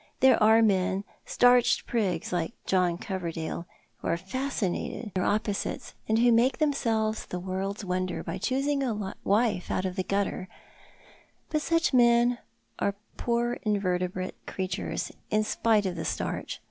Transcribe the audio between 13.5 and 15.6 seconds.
invertebrate creatures, in